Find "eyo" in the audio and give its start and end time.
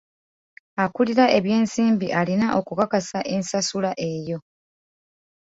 4.11-4.37